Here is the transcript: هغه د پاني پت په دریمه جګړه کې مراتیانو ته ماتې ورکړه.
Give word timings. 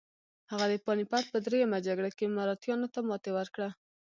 هغه 0.51 0.65
د 0.71 0.73
پاني 0.85 1.05
پت 1.11 1.25
په 1.33 1.37
دریمه 1.45 1.77
جګړه 1.87 2.09
کې 2.17 2.33
مراتیانو 2.37 2.91
ته 2.93 2.99
ماتې 3.07 3.31
ورکړه. 3.37 3.69